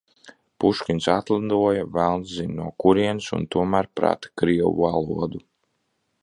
Puškins 0.63 1.09
atlidoja 1.15 1.83
velns 1.97 2.33
zina 2.37 2.55
no 2.61 2.71
kurienes 2.85 3.29
un 3.41 3.45
tomēr 3.57 3.89
prata 4.01 4.33
krievu 4.43 4.75
valodu. 4.97 5.45